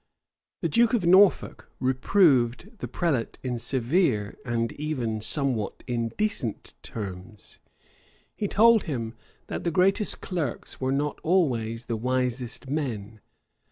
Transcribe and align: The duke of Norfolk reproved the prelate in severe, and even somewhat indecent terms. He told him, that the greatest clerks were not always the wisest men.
The 0.61 0.67
duke 0.67 0.95
of 0.95 1.05
Norfolk 1.05 1.69
reproved 1.79 2.79
the 2.79 2.87
prelate 2.87 3.37
in 3.43 3.59
severe, 3.59 4.35
and 4.43 4.71
even 4.71 5.21
somewhat 5.21 5.83
indecent 5.85 6.73
terms. 6.81 7.59
He 8.35 8.47
told 8.47 8.85
him, 8.85 9.13
that 9.45 9.63
the 9.63 9.69
greatest 9.69 10.19
clerks 10.19 10.81
were 10.81 10.91
not 10.91 11.19
always 11.21 11.85
the 11.85 11.97
wisest 11.97 12.67
men. 12.67 13.19